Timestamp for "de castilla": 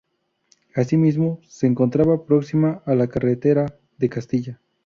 3.99-4.59